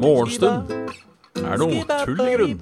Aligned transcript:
Morgenstund 0.00 0.72
er 1.38 1.60
noe 1.60 1.84
tull 2.02 2.22
i 2.24 2.32
grunn. 2.34 2.58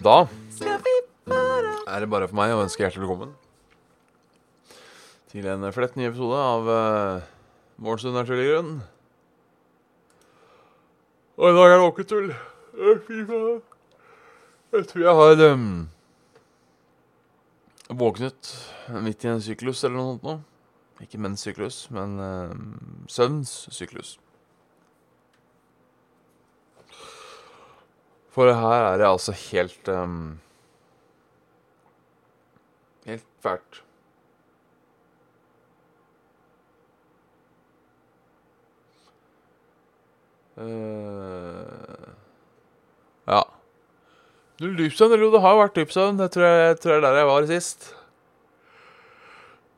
Da 0.00 0.16
er 1.86 2.00
det 2.00 2.10
bare 2.10 2.26
for 2.26 2.34
meg 2.40 2.56
å 2.56 2.64
ønske 2.64 2.82
hjertelig 2.82 3.04
velkommen 3.04 3.30
til 5.30 5.46
en 5.46 5.70
flett 5.70 5.94
ny 5.94 6.08
episode 6.10 6.34
av 6.34 6.66
uh, 6.66 7.22
Morgenstund 7.78 8.18
er 8.18 8.26
tull 8.26 8.42
i 8.42 8.50
grunn. 8.50 8.76
Og 11.38 11.46
i 11.46 11.58
dag 11.60 11.66
er 11.68 11.76
det 11.78 11.90
åket 11.92 12.10
tull. 12.10 12.32
Øh, 12.74 12.96
Fy 13.06 13.22
faen. 13.28 13.69
Jeg 14.70 14.86
tror 14.86 15.02
jeg 15.02 15.14
har 15.18 15.40
um, 15.50 15.88
våknet 17.90 18.50
midt 19.02 19.24
i 19.26 19.30
en 19.32 19.42
syklus 19.42 19.80
eller 19.82 19.96
noe 19.98 20.12
sånt 20.12 20.28
nå. 20.28 20.34
Ikke 21.02 21.18
menssyklus, 21.18 21.78
men 21.90 22.14
um, 22.22 22.60
søvnssyklus. 23.10 24.12
For 28.30 28.52
her 28.54 28.86
er 28.92 29.02
det 29.02 29.08
altså 29.10 29.34
helt 29.50 29.90
um, 29.90 30.38
Helt 33.10 33.26
fælt. 33.42 33.82
Null 40.60 41.59
dypsøvn, 44.60 45.14
eller 45.14 45.24
jo, 45.24 45.32
det 45.32 45.40
har 45.40 45.56
vært 45.56 45.78
dypsøvn. 45.78 46.20
Jeg 46.20 46.32
tror 46.34 46.44
det 46.44 46.92
er 46.92 47.04
der 47.06 47.14
jeg 47.16 47.28
var 47.30 47.46
sist. 47.48 47.86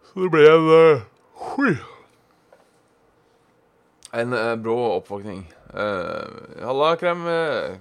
Så 0.09 0.25
det 0.25 0.31
ble 0.35 0.43
en 0.51 0.67
uh. 0.75 1.85
En 4.13 4.35
uh, 4.35 4.57
brå 4.59 4.75
oppvåkning. 4.99 5.47
Uh, 5.71 6.59
halla, 6.67 6.97
Krem... 7.01 7.23
Uh, 7.25 7.79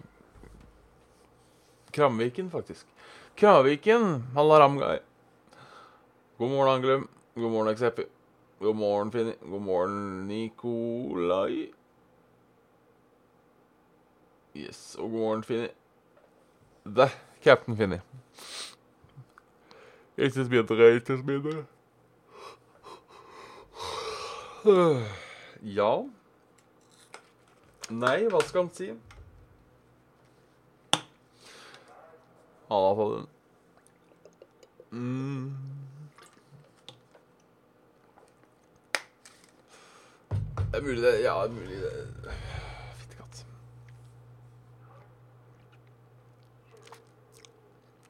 Kramviken, 1.91 2.51
faktisk. 2.53 2.85
Kraviken. 3.35 4.23
halla, 4.35 4.59
Ramguy. 4.59 4.99
God 6.37 6.49
morgen, 6.49 6.73
Anglum. 6.75 7.09
God 7.35 7.51
morgen, 7.51 7.73
Ekseppi. 7.73 8.05
God 8.59 8.75
morgen, 8.75 9.11
Finni. 9.11 9.33
God 9.41 9.61
morgen, 9.61 10.27
Nikolai. 10.27 11.67
Yes, 14.55 14.95
og 14.99 15.09
god 15.09 15.19
morgen, 15.19 15.43
Finni. 15.43 15.67
Der, 16.85 17.09
Captain 17.43 17.77
Finni. 17.77 17.99
Ikke 20.17 20.43
mindre, 20.49 20.95
ikke 20.95 21.17
mindre. 21.23 21.65
Ja 25.61 26.03
Nei, 27.89 28.27
hva 28.29 28.41
skal 28.45 28.61
han 28.61 28.69
si? 28.75 28.91
Han 32.69 32.85
har 32.85 32.95
fått 32.99 33.15
en 33.17 33.25
mm. 35.01 35.49
Det 40.61 40.77
er 40.77 40.85
mulig 40.85 41.01
det 41.03 41.15
Ja, 41.25 41.35
det 41.41 41.49
er 41.49 41.55
mulig 41.57 41.81
det 41.81 42.60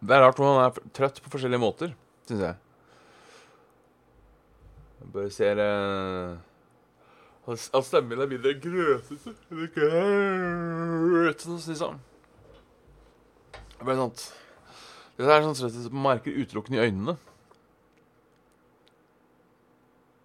Det 0.02 0.16
er 0.16 0.24
rart 0.24 0.40
hvordan 0.40 0.56
han 0.58 0.66
er 0.66 0.94
trøtt 0.98 1.20
på 1.22 1.30
forskjellige 1.30 1.62
måter, 1.62 1.92
syns 2.26 2.42
jeg. 2.42 2.56
Jeg 5.02 5.12
bare 5.14 5.34
ser 5.34 5.62
uh, 5.62 6.38
At 7.52 7.86
stemmen 7.86 8.22
er 8.22 8.30
mindre 8.30 8.54
grøtete, 8.62 9.34
liksom. 11.70 12.00
Det 13.78 13.86
ble 13.86 13.98
sånt 13.98 14.28
Det 15.18 15.26
er 15.26 15.46
sånn 15.46 15.58
trøtthet 15.58 15.86
som 15.86 16.04
merker 16.06 16.38
utelukkende 16.38 16.82
i 16.82 16.86
øynene. 16.90 17.16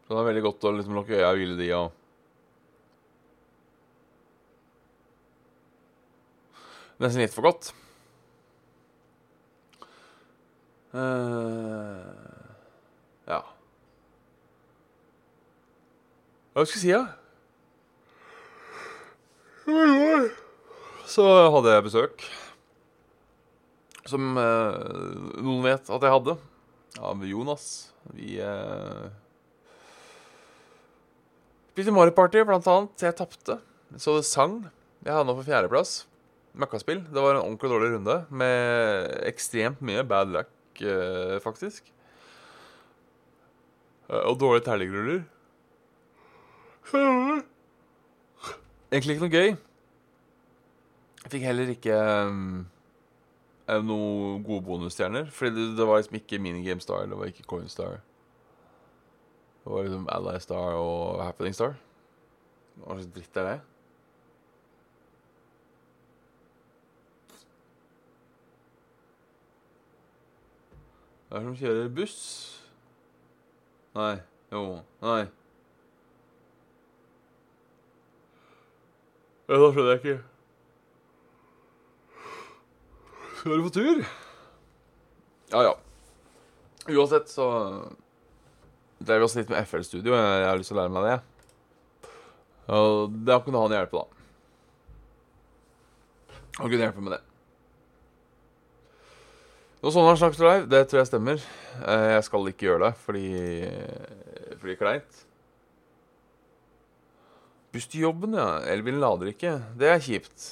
Så 0.06 0.15
det 0.15 0.21
er 0.21 0.29
veldig 0.31 0.45
godt 0.45 0.69
å 0.69 0.77
liksom 0.77 0.97
lukke 0.97 1.19
øya 1.19 1.33
og 1.33 1.41
hvile 1.41 1.56
de 1.59 1.73
og 1.77 1.89
Nesten 6.97 7.21
litt 7.21 7.34
for 7.34 7.45
godt. 7.45 7.75
Uh, 10.97 12.01
ja 13.29 13.43
Hva 16.55 16.65
skal 16.65 16.79
jeg 16.79 16.81
si, 16.81 16.93
da? 16.95 17.05
Så 21.06 21.27
hadde 21.53 21.75
jeg 21.75 21.85
besøk. 21.85 22.25
Som 24.09 24.39
uh, 24.39 24.73
noen 25.43 25.67
vet 25.67 25.91
at 25.91 26.06
jeg 26.06 26.15
hadde. 26.15 26.37
Av 26.97 27.25
Jonas. 27.29 27.67
Vi 28.17 28.39
uh, 28.41 29.11
spiste 31.75 31.93
Mario 31.93 32.15
Party, 32.17 32.41
blant 32.47 32.73
annet. 32.73 33.05
Jeg 33.05 33.19
tapte. 33.21 33.59
Så 34.01 34.17
det 34.17 34.25
sang. 34.31 34.62
Jeg 35.05 35.12
havna 35.12 35.37
på 35.37 35.45
fjerdeplass. 35.47 36.06
Møkkaspill. 36.56 37.05
Det 37.12 37.21
var 37.21 37.37
en 37.37 37.43
ordentlig 37.43 37.69
dårlig 37.75 37.93
runde 37.99 38.17
med 38.33 39.11
ekstremt 39.29 39.83
mye 39.85 40.06
bad 40.09 40.33
luck, 40.33 40.49
uh, 40.84 41.37
faktisk. 41.42 41.92
og 44.09 44.41
dårlige 44.41 44.64
terligruller. 44.64 45.22
Egentlig 48.92 49.16
ikke 49.16 49.25
noe 49.25 49.34
gøy. 49.34 49.56
Jeg 51.25 51.32
fikk 51.32 51.42
heller 51.42 51.70
ikke 51.72 51.94
um, 52.31 52.66
noen 53.66 54.44
gode 54.47 54.62
bonusstjerner. 54.69 55.26
Fordi 55.34 55.56
det, 55.56 55.64
det, 55.78 55.87
var 55.88 55.98
liksom 55.98 56.20
ikke 56.20 56.38
Minigame 56.38 56.81
Star, 56.81 57.08
det 57.10 57.19
var 57.19 57.32
ikke 57.32 57.48
Coin 57.50 57.69
Star. 57.69 57.98
Det 59.64 59.72
var 59.72 59.82
liksom 59.82 60.06
Ally 60.14 60.38
Star 60.38 60.78
og 60.78 61.25
Happening 61.25 61.54
Star. 61.54 61.75
Hva 62.76 62.94
slags 62.94 63.10
dritt 63.16 63.41
er 63.43 63.50
det? 63.50 63.58
Hva 71.26 71.38
er 71.38 71.42
det 71.42 71.48
som 71.48 71.59
kjører 71.59 71.88
buss? 71.97 72.20
Nei. 73.97 74.14
Jo. 74.54 74.62
Nei. 75.03 75.25
Ja, 79.47 79.59
da 79.59 79.70
skjønner 79.70 79.92
jeg 79.92 80.00
ikke. 80.03 80.16
Skal 83.41 83.59
du 83.59 83.66
på 83.66 83.75
tur? 83.75 84.00
Ja, 85.53 85.60
ja. 85.69 85.75
Uansett 86.91 87.31
så 87.31 87.47
drev 88.98 89.22
vi 89.22 89.26
oss 89.26 89.37
litt 89.38 89.50
med 89.50 89.66
FL-studio. 89.66 90.14
Jeg 90.14 90.47
har 90.47 90.58
lyst 90.58 90.70
til 90.70 90.78
å 90.78 90.82
lære 90.82 90.94
meg 90.94 91.06
det. 91.06 91.19
Og 92.75 93.14
da 93.26 93.38
kunne 93.43 93.62
han 93.62 93.75
hjelpe, 93.75 94.03
da. 94.03 94.06
Han 96.58 96.70
kunne 96.70 96.84
hjelpe 96.87 97.03
med 97.03 97.14
det. 97.14 97.22
Noe 99.87 99.95
sånt 99.95 100.09
har 100.09 100.17
snakket 100.19 100.41
live, 100.43 100.65
det 100.67 100.79
tror 100.91 100.99
jeg 100.99 101.07
stemmer. 101.07 101.43
Jeg 101.79 102.23
skal 102.27 102.49
ikke 102.51 102.65
gjøre 102.67 102.89
det 102.89 102.97
fordi 103.05 103.27
fordi 104.59 104.75
kleint. 104.81 105.21
Buss 107.71 107.87
til 107.93 108.03
jobben, 108.09 108.35
ja. 108.35 108.65
Elbilen 108.73 108.99
lader 108.99 109.31
ikke. 109.31 109.53
Det 109.79 109.93
er 109.93 110.03
kjipt. 110.03 110.49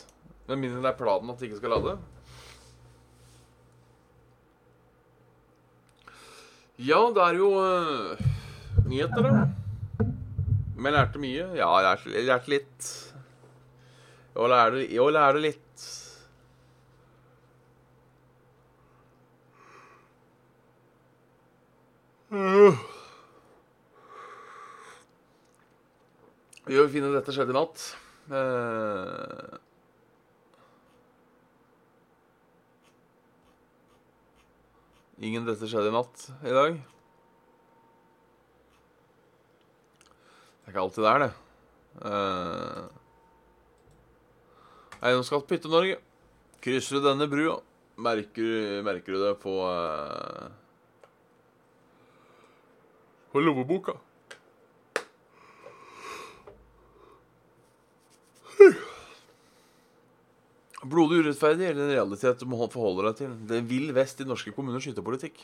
Med 0.47 0.61
mindre 0.63 0.85
det 0.85 0.93
er 0.93 1.01
planen 1.01 1.35
at 1.35 1.43
det 1.43 1.49
ikke 1.49 1.59
skal 1.59 1.75
lade. 1.75 1.97
Ja, 6.79 7.03
det 7.19 7.27
er 7.27 7.43
jo 7.43 7.51
uh, 7.59 8.25
nyheter, 8.87 9.19
da. 9.19 10.07
Men 10.79 10.93
jeg 10.93 10.99
lærte 11.01 11.27
mye. 11.27 11.51
Ja, 11.59 11.75
jeg 11.75 11.89
lærte, 11.89 12.15
jeg 12.15 12.31
lærte 12.31 12.55
litt. 12.55 12.95
Lærte, 14.39 14.87
jeg 14.95 15.19
lærte 15.19 15.43
litt. 15.51 15.64
Vi 26.65 26.75
gjør 26.75 26.89
fine 26.91 27.13
dette 27.15 27.31
skjedde 27.35 27.53
i 27.53 27.55
natt. 27.55 27.83
Uh. 28.27 29.55
Ingen 35.23 35.47
dette 35.47 35.69
skjedde 35.71 35.93
i 35.93 35.95
natt 35.95 36.25
i 36.43 36.57
dag. 36.57 36.81
Det 40.65 40.67
er 40.67 40.73
ikke 40.73 40.85
alltid 40.89 41.05
det 41.05 41.13
er, 41.13 41.21
det. 41.23 41.33
Uh, 42.03 42.85
Eiendomsskatt 45.05 45.47
på 45.47 45.55
Hytte-Norge. 45.55 45.97
Krysser 46.65 46.99
du 46.99 47.07
denne 47.07 47.31
brua, 47.31 47.61
Merker, 47.95 48.83
merker 48.83 49.15
du 49.15 49.21
det 49.23 49.35
på 49.45 49.53
uh, 49.63 50.64
På 53.35 53.41
lommeboka? 53.43 53.93
Blodig 60.85 61.19
urettferdig 61.25 61.67
eller 61.67 61.83
en 61.83 61.91
realitet 61.97 62.39
du 62.39 62.47
må 62.47 62.61
forholde 62.71 63.09
deg 63.09 63.17
til? 63.19 63.33
Det 63.51 63.57
er 63.59 63.67
vill 63.67 63.91
vest 63.97 64.23
i 64.23 64.27
norske 64.29 64.53
kommuners 64.55 64.87
skytepolitikk. 64.87 65.43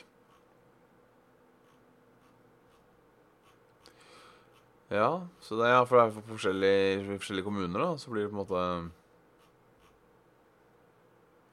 Ja, 4.95 5.27
så 5.43 5.59
det 5.59 5.73
er, 5.73 5.83
for 5.83 5.99
det 5.99 6.05
er 6.05 6.15
for 6.15 6.31
forskjellige, 6.37 7.19
forskjellige 7.25 7.49
kommuner, 7.49 7.75
da, 7.83 7.91
så 7.99 8.15
blir 8.15 8.29
det 8.29 8.31
på 8.31 8.39
en 8.39 8.43
måte 8.45 8.63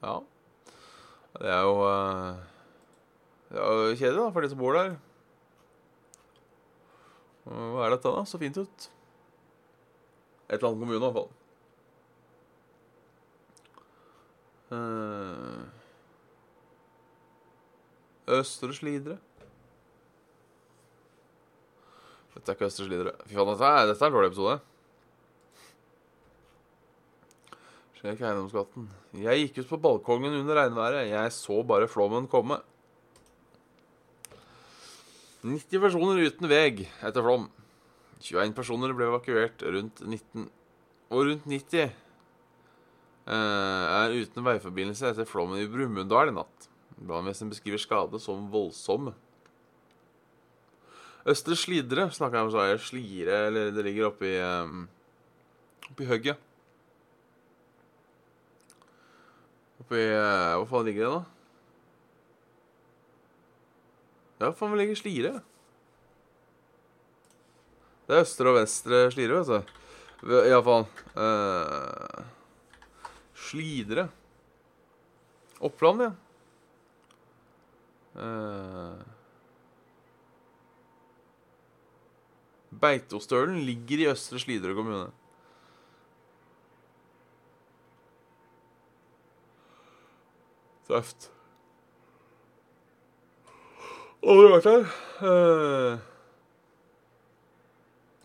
Ja. 0.06 0.14
Det 1.34 1.50
er 1.50 1.66
jo 1.66 1.76
eh, 1.90 2.40
Det 3.50 3.58
jo 3.58 3.92
kjedelig, 3.98 4.22
da, 4.22 4.30
for 4.30 4.46
de 4.46 4.54
som 4.54 4.62
bor 4.62 4.78
der. 4.78 4.94
Hva 7.48 7.86
er 7.86 7.94
dette, 7.94 8.12
da? 8.12 8.24
Så 8.28 8.40
fint 8.40 8.58
ut. 8.60 8.88
Et 10.48 10.56
eller 10.56 10.68
annet 10.68 10.82
kommune, 10.82 10.98
i 10.98 11.02
hvert 11.04 11.16
fall. 11.16 11.30
Uh, 14.68 15.64
Østre 18.38 18.74
Slidre. 18.76 19.16
Dette 22.34 22.52
er 22.52 22.56
ikke 22.58 22.68
Østre 22.68 22.88
Slidre. 22.88 23.14
Fy 23.24 23.36
faen, 23.38 23.54
dette 23.54 23.70
er, 23.72 23.86
dette 23.88 24.04
er 24.04 24.10
en 24.12 24.18
dårlig 24.18 24.32
episode. 24.34 24.58
Sjekk 27.98 28.20
eiendomsskatten. 28.22 28.84
Jeg 29.24 29.46
gikk 29.46 29.64
ut 29.64 29.70
på 29.72 29.80
balkongen 29.88 30.36
under 30.38 30.60
regnværet. 30.60 31.08
Jeg 31.10 31.32
så 31.34 31.62
bare 31.66 31.88
flommen 31.90 32.28
komme. 32.30 32.60
90 35.44 35.82
personer 35.82 36.24
uten 36.26 36.50
veg 36.50 36.84
etter 36.88 37.24
flom. 37.24 37.48
21 38.18 38.54
personer 38.56 38.94
ble 38.96 39.06
evakuert 39.06 39.62
rundt 39.62 40.00
19 40.02 40.48
Og 41.14 41.22
rundt 41.24 41.44
90 41.46 41.92
Eh, 43.28 43.86
er 43.92 44.14
uten 44.22 44.44
veiforbindelse 44.46 45.10
etter 45.10 45.26
flommen 45.28 45.60
i 45.60 45.68
Brumunddal 45.68 46.30
i 46.30 46.32
natt. 46.32 46.68
Brannvesenet 46.96 47.52
beskriver 47.52 47.80
skade 47.82 48.20
som 48.22 48.46
voldsom. 48.52 49.10
Østre 51.28 51.58
Slidre 51.60 52.06
snakker 52.14 52.38
jeg 52.38 52.46
om, 52.46 52.52
så 52.54 52.62
er 52.64 52.80
Slire 52.80 53.40
Eller 53.50 53.72
det 53.74 53.82
ligger 53.84 54.06
oppi 54.08 54.30
um, 54.40 54.86
Oppi 55.90 56.06
hugget. 56.08 56.40
Oppi 59.82 60.00
uh, 60.08 60.56
Hvor 60.62 60.68
faen 60.70 60.88
ligger 60.88 61.04
det, 61.04 61.18
da? 61.18 61.37
Ja, 64.38 64.52
faen, 64.54 64.70
hvor 64.70 64.78
ligger 64.78 64.98
Slire? 64.98 65.32
Det 68.06 68.16
er 68.16 68.24
østre 68.24 68.52
og 68.52 68.60
vestre 68.60 69.02
Slire, 69.12 69.42
vet 69.42 69.68
du. 70.22 70.32
Iallfall. 70.38 70.86
Uh, 71.18 72.24
Slidre. 73.48 74.08
Oppland, 75.60 76.06
ja. 76.06 76.10
Uh, 78.18 78.98
Beitostølen 82.78 83.58
ligger 83.66 84.04
i 84.04 84.10
Østre 84.12 84.38
Slidre 84.42 84.74
kommune. 84.78 85.10
Tøft. 90.88 91.28
Aldri 94.26 94.50
vært 94.50 94.66
her. 94.66 94.84
Uh, 95.22 95.98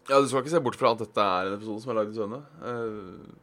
ja, 0.09 0.19
du 0.19 0.27
skal 0.27 0.41
ikke 0.41 0.51
se 0.55 0.61
bort 0.63 0.77
fra 0.79 0.91
at 0.95 1.01
dette 1.03 1.29
er 1.37 1.47
en 1.47 1.57
episode 1.57 1.83
som 1.83 1.93
er 1.93 1.99
lagd 2.01 2.13
i 2.13 2.17
søvne. 2.17 2.41
Uh, 2.59 3.39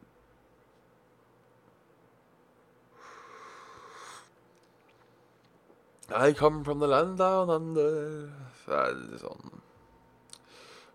I 6.11 6.33
come 6.33 6.65
from 6.65 6.81
the 6.81 6.89
land 6.89 7.19
down 7.19 7.51
under 7.51 8.31
Det 8.67 9.19
sånn 9.23 9.61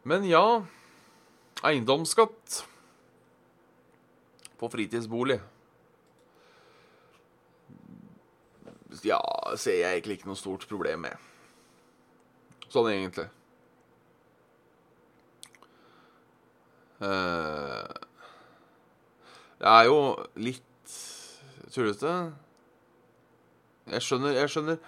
Men 0.04 0.25
ja 0.28 0.66
Eiendomsskatt 1.63 2.66
på 4.60 4.68
fritidsbolig. 4.72 5.40
Ja, 9.04 9.18
ser 9.60 9.80
jeg 9.81 9.98
egentlig 9.98 10.19
ikke 10.19 10.30
noe 10.30 10.40
stort 10.40 10.68
problem 10.69 11.04
med. 11.07 11.25
Sånn 12.75 12.89
egentlig. 12.92 13.30
Jeg 19.63 19.72
er 19.72 19.86
jo 19.88 20.00
litt 20.36 20.95
tullete. 21.72 22.13
Jeg 23.94 24.04
skjønner, 24.04 24.36
jeg 24.42 24.51
skjønner 24.51 24.80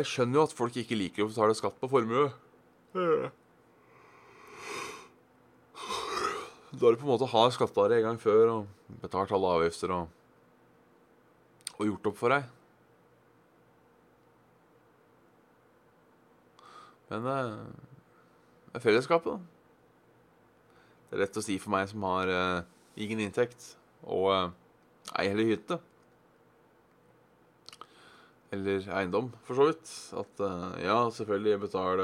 jeg 0.00 0.06
skjønner 0.08 0.38
jo 0.38 0.44
at 0.46 0.54
folk 0.56 0.76
ikke 0.80 0.96
liker 0.96 1.26
å 1.26 1.28
betale 1.28 1.56
skatt 1.58 1.76
på 1.80 1.88
formue. 1.90 2.30
Da 6.70 6.92
du 6.92 6.96
på 6.96 7.04
en 7.04 7.10
måte 7.10 7.28
har 7.28 7.50
skatta 7.52 7.88
deg 7.90 8.00
en 8.00 8.12
gang 8.12 8.20
før 8.22 8.44
og 8.54 8.94
betalt 9.02 9.34
alle 9.36 9.50
avgifter 9.58 9.92
og, 9.92 10.04
og 11.76 11.84
gjort 11.90 12.08
opp 12.12 12.18
for 12.22 12.32
deg. 12.32 12.48
Men 17.10 17.26
det 17.26 17.36
er 18.78 18.84
fellesskapet, 18.84 19.34
da. 19.34 19.38
Det 21.10 21.16
er 21.18 21.24
lett 21.24 21.38
å 21.40 21.42
si 21.42 21.56
for 21.58 21.74
meg 21.74 21.88
som 21.90 22.04
har 22.06 22.30
uh, 22.30 22.66
ingen 22.94 23.24
inntekt 23.24 23.72
og 24.06 24.28
uh, 24.30 24.52
ei 25.18 25.26
heller 25.32 25.48
hytte 25.50 25.80
eller 28.54 28.86
eiendom, 28.98 29.28
for 29.46 29.58
så 29.58 29.68
vidt. 29.68 29.90
At 30.18 30.40
ja, 30.82 30.96
selvfølgelig 31.14 31.52
jeg 31.52 31.60
betaler 31.62 32.00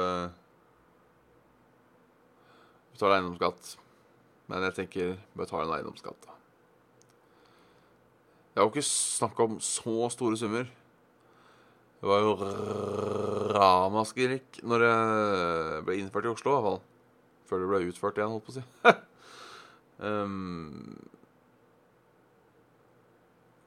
Betaler 2.96 3.18
eiendomsskatt. 3.18 3.74
Men 4.48 4.62
jeg 4.64 4.74
tenker 4.78 5.16
betale 5.36 5.66
en 5.66 5.74
eiendomsskatt, 5.76 6.16
da. 6.24 6.36
Det 8.54 8.62
er 8.62 8.64
jo 8.64 8.72
ikke 8.72 8.86
snakk 8.88 9.40
om 9.44 9.58
så 9.60 10.06
store 10.14 10.38
summer. 10.40 10.70
Det 11.96 12.08
var 12.10 12.20
jo 12.22 12.32
ramaskrik 13.56 14.60
når 14.66 14.84
det 14.84 14.94
ble 15.86 15.98
innført 16.00 16.28
i 16.28 16.32
Oslo, 16.32 16.52
i 16.52 16.54
hvert 16.56 16.68
fall. 16.68 16.80
Før 17.46 17.62
det 17.62 17.68
ble 17.70 17.82
utført 17.88 18.18
igjen, 18.18 18.32
holdt 18.34 18.46
på 18.46 18.52
å 18.52 18.56
si. 18.58 18.64
um, 20.02 20.96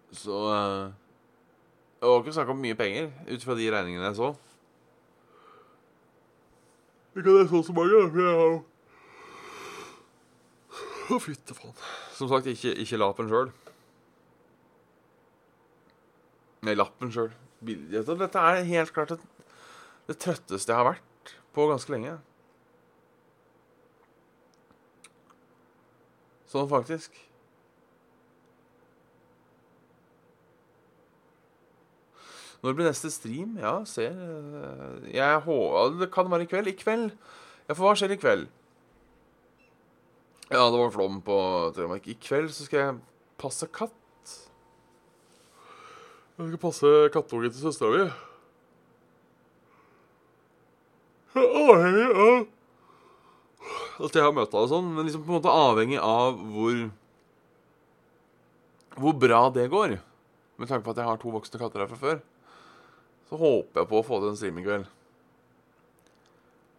så 0.24 0.42
uh, 0.52 0.92
det 2.00 2.08
var 2.12 2.22
ikke 2.22 2.36
snakk 2.38 2.54
om 2.54 2.62
mye 2.64 2.78
penger, 2.80 3.10
ut 3.28 3.44
fra 3.44 3.58
de 3.60 3.72
regningene 3.74 4.08
jeg 4.12 4.20
så. 4.20 4.30
Ikke 7.18 7.34
at 7.34 7.42
jeg 7.42 7.50
så 7.52 7.64
så 7.68 7.76
mange, 7.76 8.04
for 8.12 8.22
jeg 8.24 8.36
har 8.42 8.52
jo 8.54 8.60
Å, 11.10 11.18
fytte 11.18 11.56
faen. 11.58 11.74
Som 12.14 12.30
sagt, 12.30 12.46
ikke, 12.52 12.76
ikke 12.84 13.00
lappen 13.02 13.32
sjøl. 13.32 13.48
Nei, 16.68 16.76
lappen 16.78 17.10
sjøl. 17.10 17.32
Dette 17.62 18.40
er 18.40 18.64
helt 18.70 18.94
klart 18.96 19.16
det, 19.16 19.20
det 20.08 20.18
trøtteste 20.22 20.72
jeg 20.72 20.80
har 20.80 20.88
vært 20.94 21.34
på 21.56 21.66
ganske 21.68 21.92
lenge. 21.92 22.14
Sånn 26.50 26.70
faktisk. 26.72 27.18
Når 32.60 32.76
blir 32.76 32.90
neste 32.90 33.12
stream? 33.14 33.54
Ja, 33.62 33.78
se 33.88 34.10
Jeg 35.14 35.44
håper 35.46 35.94
Det 36.02 36.10
kan 36.12 36.32
være 36.32 36.44
i 36.44 36.50
kveld. 36.52 36.68
I 36.68 36.76
kveld 36.80 37.12
Ja, 37.70 37.76
for 37.76 37.86
hva 37.86 37.94
skjer 37.96 38.16
i 38.16 38.20
kveld? 38.20 38.50
Ja, 40.50 40.66
det 40.66 40.80
var 40.82 40.92
flom 40.92 41.20
på 41.22 41.38
Telemark. 41.76 42.08
I 42.10 42.18
kveld 42.18 42.50
så 42.50 42.66
skal 42.66 42.80
jeg 42.82 42.96
passe 43.40 43.68
katt. 43.70 43.94
Jeg 46.40 46.54
skal 46.54 46.62
passe 46.64 46.90
kattungen 47.12 47.52
til 47.52 47.60
søstera 47.60 47.92
mi. 47.92 48.04
Avhengig 51.40 52.08
av 52.16 52.48
at 54.00 54.16
jeg 54.16 54.24
har 54.24 54.32
møtt 54.32 54.54
henne 54.56 54.64
og 54.64 54.72
sånn, 54.72 54.88
men 54.96 55.04
liksom 55.06 55.26
på 55.26 55.34
en 55.34 55.38
måte 55.42 55.52
avhengig 55.52 56.00
av 56.00 56.40
hvor 56.56 56.78
Hvor 59.00 59.16
bra 59.16 59.42
det 59.56 59.68
går. 59.72 60.00
Med 60.60 60.68
tanke 60.68 60.84
på 60.88 60.92
at 60.96 61.02
jeg 61.04 61.08
har 61.08 61.20
to 61.20 61.32
voksne 61.32 61.60
katter 61.60 61.84
her 61.84 61.92
fra 61.92 62.00
før 62.00 62.22
så 63.30 63.38
håper 63.38 63.84
jeg 63.84 63.90
på 63.92 64.00
å 64.00 64.06
få 64.06 64.18
til 64.22 64.32
en 64.32 64.38
stream 64.40 64.58
i 64.58 64.66
kveld. 64.66 64.88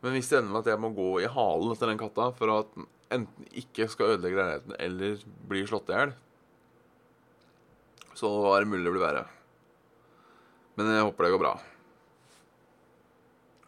Men 0.02 0.16
hvis 0.16 0.30
det 0.32 0.40
ender 0.40 0.54
med 0.54 0.64
at 0.64 0.70
jeg 0.72 0.82
må 0.82 0.90
gå 0.96 1.10
i 1.22 1.28
halen 1.30 1.74
etter 1.74 1.92
den 1.92 2.00
katta 2.00 2.30
for 2.34 2.54
at 2.56 2.72
den 2.74 2.88
enten 3.10 3.46
ikke 3.58 3.86
skal 3.90 4.16
ødelegge 4.16 4.38
leiligheten 4.38 4.74
eller 4.82 5.22
bli 5.50 5.62
slått 5.68 5.92
i 5.92 5.96
hjel, 5.98 6.16
Så 8.20 8.28
er 8.52 8.64
det 8.64 8.68
mulig 8.68 8.84
det 8.84 8.92
blir 8.92 9.04
verre? 9.04 9.39
Men 10.80 10.94
jeg 10.96 11.04
håper 11.04 11.26
det 11.26 11.30
går 11.34 11.40
bra. 11.42 11.50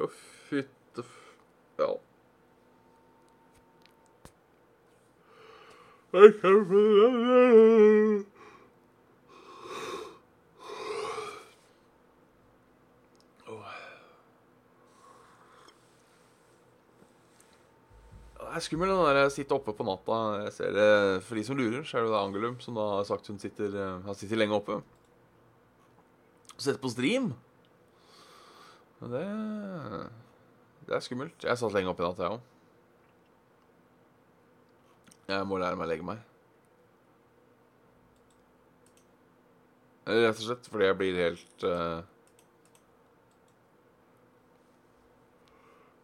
Å, 0.00 0.06
fytte. 0.48 1.04
Ja. 1.76 1.90
Jeg 6.12 6.32
kan 6.40 6.64
Det 18.52 18.58
er 18.60 18.64
skummelt 18.66 18.92
den 18.92 19.16
der 19.16 19.30
sitte 19.32 19.56
oppe 19.56 19.72
på 19.76 19.84
natta. 19.88 20.16
Jeg 20.46 20.56
ser 20.56 20.74
det, 20.76 20.88
For 21.24 21.36
de 21.36 21.44
som 21.44 21.56
lurer, 21.60 21.84
så 21.88 22.00
er 22.00 22.04
det 22.04 22.12
da 22.12 22.24
Angelum 22.24 22.58
som 22.60 22.76
da 22.76 22.88
har 22.98 23.06
sagt 23.08 23.28
hun 23.28 23.40
sitter, 23.40 23.72
eh, 23.72 24.02
har 24.04 24.16
sittet 24.16 24.40
lenge 24.40 24.56
oppe. 24.56 24.80
Og 26.62 26.66
sett 26.68 26.78
på 26.78 26.90
stream. 26.92 27.32
Men 29.00 29.10
det 29.10 29.22
Det 30.86 30.94
er 30.94 31.00
skummelt. 31.02 31.42
Jeg 31.42 31.58
satt 31.58 31.72
lenge 31.74 31.90
oppe 31.90 32.04
i 32.04 32.06
natt, 32.06 32.20
jeg 32.22 32.30
òg. 32.30 32.40
Jeg 35.26 35.46
må 35.50 35.58
lære 35.58 35.74
meg 35.80 35.86
å 35.86 35.90
legge 35.90 36.06
meg. 36.06 36.22
Rett 40.06 40.38
og 40.38 40.46
slett 40.46 40.70
fordi 40.70 40.86
jeg 40.86 40.98
blir 41.02 41.18
helt 41.18 41.66
uh... 41.66 42.06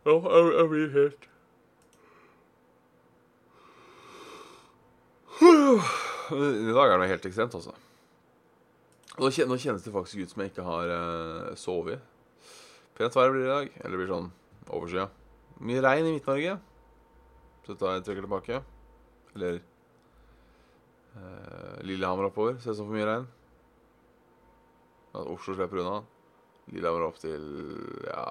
Ja, 0.06 0.14
jeg, 0.18 0.52
jeg 0.58 0.68
blir 0.74 0.94
helt 0.98 1.28
I 6.68 6.72
dag 6.74 6.88
er 6.88 6.98
det 6.98 7.12
helt 7.14 7.30
ekstremt, 7.30 7.54
altså. 7.54 7.74
Nå, 9.18 9.30
kjennes 9.34 9.82
det 9.82 9.90
faktisk 9.90 10.22
ut 10.22 10.30
som 10.30 10.42
jeg 10.44 10.52
ikke 10.52 10.64
har 10.66 10.90
uh, 10.94 11.54
sovet. 11.58 12.02
Pent 12.94 13.16
vær 13.18 13.32
blir 13.34 13.42
det 13.42 13.48
i 13.48 13.54
dag. 13.54 13.72
Eller 13.80 13.96
det 13.96 13.98
blir 13.98 14.12
sånn 14.12 14.28
overskya. 14.68 15.08
Mye 15.66 15.82
regn 15.82 16.06
i 16.06 16.12
Midt-Norge. 16.14 16.52
Så 17.66 17.74
da 17.80 17.96
jeg 17.96 18.04
trekker 18.06 18.26
tilbake. 18.28 18.60
Eller 19.34 19.58
uh, 21.16 21.80
Lillehammer 21.82 22.28
oppover. 22.30 22.60
Ser 22.62 22.76
ut 22.76 22.78
som 22.78 22.86
for 22.86 22.94
mye 22.94 23.08
regn. 23.08 23.26
At 25.16 25.24
Oslo 25.24 25.56
slipper 25.56 25.82
unna. 25.82 25.98
Lillehammer 26.70 27.08
opp 27.08 27.18
til 27.18 27.42
ja 28.06 28.26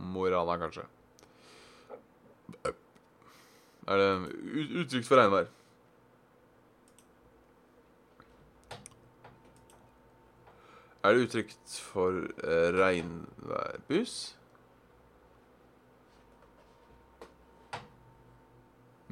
Mo 0.00 0.24
i 0.24 0.32
Rana, 0.32 0.56
kanskje. 0.62 0.86
Er 3.84 4.00
det 4.00 4.08
utrygt 4.80 5.10
for 5.10 5.20
regnvær? 5.20 5.50
Er 11.04 11.12
det 11.12 11.26
utrygt 11.26 11.76
for 11.92 12.16
uh, 12.16 12.68
regnværbuss? 12.78 14.16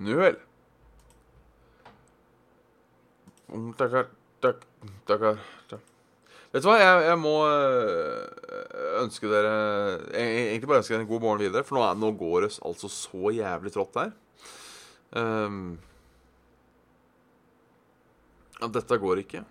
Nu 0.01 0.17
vel. 0.17 0.39
Takk. 3.77 4.65
Vet 6.53 6.65
du 6.65 6.69
hva, 6.69 6.77
jeg, 6.81 7.05
jeg, 7.07 7.19
må 7.21 7.35
eh, 7.49 8.25
ønske 9.01 9.29
dere 9.31 9.53
Egentlig 10.13 10.69
bare 10.69 10.83
ønske 10.83 10.93
dere 10.93 11.05
en 11.05 11.09
god 11.09 11.23
morgen 11.25 11.41
videre, 11.45 11.65
for 11.65 11.79
nå, 11.79 11.85
er, 11.87 12.01
nå 12.01 12.11
går 12.21 12.47
det 12.47 12.51
altså 12.65 12.91
så 12.93 13.33
jævlig 13.33 13.73
trått 13.73 13.97
der. 13.97 14.13
Um, 15.17 15.77
dette 18.73 18.99
går 19.01 19.23
ikke. 19.25 19.45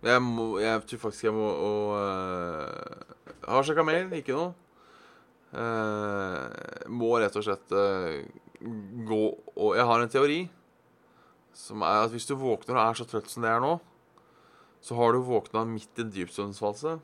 Jeg, 0.00 0.22
må, 0.24 0.54
jeg 0.62 0.80
tror 0.88 1.02
faktisk 1.02 1.26
jeg 1.26 1.36
må 1.36 1.44
og, 1.44 1.90
uh, 2.00 3.44
Har 3.44 3.66
sjekka 3.66 3.84
mailen, 3.84 4.12
ikke 4.16 4.36
noe. 4.36 4.54
Uh, 5.50 6.46
må 6.88 7.10
rett 7.20 7.36
og 7.36 7.44
slett 7.44 7.74
uh, 7.74 8.22
gå 9.08 9.20
Og 9.58 9.74
jeg 9.74 9.86
har 9.88 10.04
en 10.04 10.12
teori 10.12 10.40
som 11.60 11.82
er 11.82 12.04
at 12.04 12.12
hvis 12.14 12.28
du 12.28 12.36
våkner 12.38 12.78
og 12.78 12.84
er 12.84 12.98
så 13.00 13.04
trøtt 13.10 13.28
som 13.28 13.42
det 13.42 13.50
er 13.50 13.58
nå, 13.60 13.72
så 14.80 14.96
har 14.96 15.12
du 15.12 15.26
våkna 15.26 15.64
midt 15.68 15.98
i 15.98 16.04
en 16.04 16.12
dypsøvnsfase. 16.14 16.94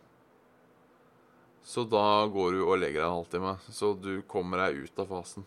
Så 1.66 1.82
da 1.90 2.06
går 2.32 2.54
du 2.54 2.62
og 2.62 2.78
legger 2.78 3.02
deg 3.02 3.08
en 3.08 3.16
halvtime, 3.18 3.56
så 3.74 3.90
du 3.98 4.22
kommer 4.30 4.62
deg 4.62 4.86
ut 4.86 5.02
av 5.02 5.10
fasen. 5.10 5.44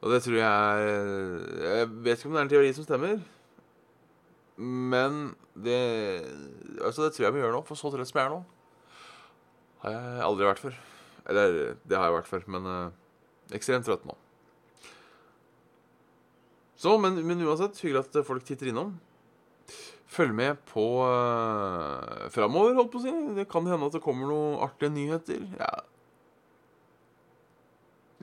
Og 0.00 0.14
det 0.14 0.22
tror 0.24 0.38
jeg 0.40 0.48
er 0.48 1.66
Jeg 1.66 1.88
vet 2.06 2.18
ikke 2.18 2.30
om 2.30 2.34
det 2.34 2.40
er 2.40 2.46
en 2.46 2.54
teori 2.56 2.72
som 2.74 2.88
stemmer. 2.88 3.20
Men 4.58 5.36
det 5.54 5.80
Altså, 6.82 7.04
det 7.04 7.14
tror 7.14 7.28
jeg 7.28 7.34
vi 7.36 7.42
gjør 7.42 7.54
nå. 7.54 7.64
For 7.66 7.78
så 7.78 7.90
trøtt 7.94 8.10
som 8.10 8.18
jeg 8.18 8.28
er 8.28 8.32
nå, 8.34 8.38
har 9.84 9.94
jeg 9.94 10.22
aldri 10.26 10.48
vært 10.48 10.62
før. 10.62 10.78
Eller 11.28 11.58
det 11.84 11.98
har 11.98 12.08
jeg 12.08 12.16
vært 12.16 12.30
før, 12.30 12.46
men 12.54 12.70
eh, 12.72 12.96
ekstremt 13.58 13.86
trøtt 13.86 14.06
nå. 14.08 14.16
Så, 16.78 16.94
men, 17.02 17.18
men, 17.26 17.42
uansett, 17.42 17.78
hyggelig 17.82 18.06
at 18.06 18.18
folk 18.26 18.46
titter 18.46 18.70
innom. 18.70 18.94
Følg 20.08 20.32
med 20.34 20.60
på 20.70 20.86
eh, 21.04 22.26
framover, 22.32 22.78
holdt 22.78 22.92
på 22.94 23.02
å 23.02 23.04
si. 23.04 23.14
Det 23.36 23.48
kan 23.50 23.66
hende 23.68 23.90
at 23.90 23.98
det 23.98 24.02
kommer 24.02 24.30
noen 24.30 24.58
artige 24.64 24.94
nyheter. 24.94 25.42
Ja. 25.58 25.72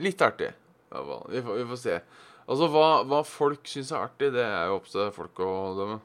Litt 0.01 0.23
artig. 0.23 0.51
Ja, 0.91 1.03
vi, 1.29 1.43
får, 1.43 1.59
vi 1.59 1.67
får 1.71 1.81
se. 1.83 1.99
Altså, 2.45 2.71
hva, 2.71 2.87
hva 3.07 3.21
folk 3.27 3.67
syns 3.69 3.91
er 3.93 4.07
artig, 4.07 4.31
det 4.35 4.43
er 4.47 4.71
jo 4.71 4.79
opp 4.79 4.89
til 4.89 5.11
folk 5.15 5.43
å 5.43 5.53
dømme. 5.77 6.01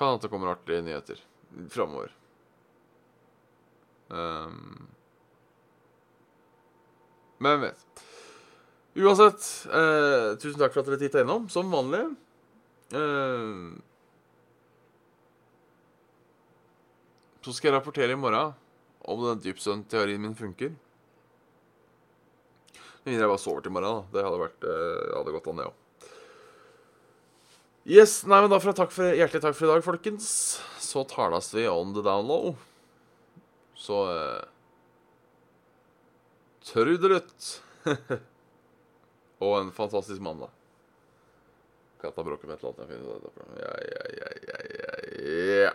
Kan 0.00 0.16
at 0.16 0.24
det 0.24 0.30
kommer 0.32 0.54
artige 0.54 0.80
nyheter 0.80 1.18
framover. 1.68 2.14
Um, 4.08 4.88
men 7.38 7.60
vet. 7.60 8.02
Uansett, 8.96 9.44
eh, 9.72 10.38
tusen 10.40 10.58
takk 10.60 10.72
for 10.74 10.82
at 10.82 10.88
dere 10.88 10.98
titta 11.00 11.22
innom, 11.22 11.46
som 11.52 11.70
vanlig. 11.72 12.02
Eh, 12.96 13.76
så 17.44 17.54
skal 17.54 17.70
jeg 17.70 17.76
rapportere 17.76 18.16
i 18.16 18.18
morgen 18.18 18.56
om 19.04 19.22
den 19.24 19.44
dypsøvn-teorien 19.44 20.20
min 20.20 20.36
funker. 20.36 20.74
Med 23.04 23.12
mindre 23.14 23.24
jeg 23.24 23.32
bare 23.32 23.44
sover 23.44 23.64
til 23.64 23.72
i 23.72 23.76
morgen. 23.78 24.04
da 24.10 24.18
Det 24.18 24.26
hadde, 24.26 24.42
vært, 24.42 24.64
eh, 24.64 25.16
hadde 25.16 25.36
gått 25.38 25.48
an, 25.48 25.62
det 25.62 25.70
òg. 25.70 25.78
Yes, 27.88 28.20
nei, 28.28 28.42
men 28.42 28.50
da 28.52 28.58
jeg 28.60 28.76
takk 28.76 28.92
for, 28.92 29.08
Hjertelig 29.16 29.40
takk 29.40 29.56
for 29.56 29.66
i 29.66 29.70
dag, 29.72 29.84
folkens. 29.84 30.26
Så 30.84 31.04
tales 31.08 31.48
vi 31.54 31.64
on 31.70 31.94
the 31.96 32.04
down 32.04 32.28
low. 32.28 32.54
Så 33.78 34.02
eh, 34.12 34.42
Trudelutt. 36.70 37.62
Og 39.40 39.54
en 39.56 39.70
fantastisk 39.72 40.20
mandag. 40.20 40.52
Katta 42.00 42.24
bråker 42.24 42.48
med 42.48 42.58
et 42.58 42.64
eller 42.64 42.84
annet. 42.84 43.40
Ja, 43.60 43.72
ja, 43.88 44.04
ja, 44.18 44.28
ja, 44.44 44.60
ja, 44.76 44.92
ja. 45.64 45.72